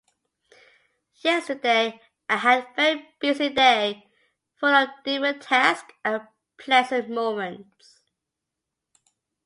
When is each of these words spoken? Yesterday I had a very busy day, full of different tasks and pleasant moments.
Yesterday 1.17 2.01
I 2.27 2.37
had 2.37 2.63
a 2.63 2.73
very 2.75 3.07
busy 3.19 3.49
day, 3.49 4.09
full 4.55 4.69
of 4.73 4.89
different 5.05 5.43
tasks 5.43 5.93
and 6.03 6.27
pleasant 6.57 7.07
moments. 7.07 7.99